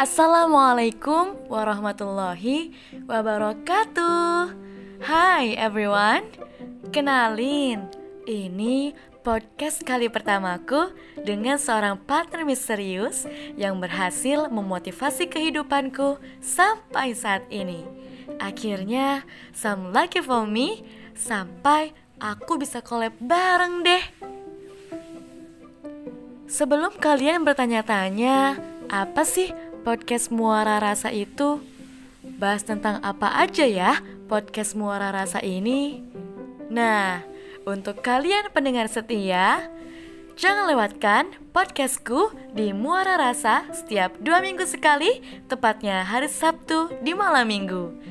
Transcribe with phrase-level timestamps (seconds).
[0.00, 2.72] Assalamualaikum warahmatullahi
[3.04, 4.48] wabarakatuh.
[5.04, 6.24] Hai everyone,
[6.88, 7.84] kenalin,
[8.24, 13.28] ini podcast kali pertamaku dengan seorang partner misterius
[13.60, 17.84] yang berhasil memotivasi kehidupanku sampai saat ini.
[18.40, 20.80] Akhirnya, some lucky for me
[21.12, 24.04] sampai aku bisa collab bareng deh.
[26.48, 28.56] Sebelum kalian bertanya-tanya,
[28.88, 31.64] apa sih podcast Muara Rasa itu?
[32.36, 36.04] Bahas tentang apa aja ya podcast Muara Rasa ini?
[36.68, 37.24] Nah,
[37.64, 39.72] untuk kalian pendengar setia,
[40.36, 47.48] jangan lewatkan podcastku di Muara Rasa setiap dua minggu sekali, tepatnya hari Sabtu di malam
[47.48, 48.04] minggu.